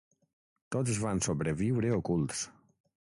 Tots 0.75 1.01
van 1.03 1.21
sobreviure 1.27 1.91
ocults. 1.99 2.41